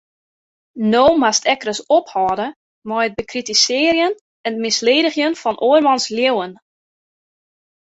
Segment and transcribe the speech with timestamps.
[0.93, 2.47] No moatst ek ris ophâlde
[2.87, 4.13] mei it bekritisearjen
[4.47, 6.53] en misledigjen fan oarmans leauwen.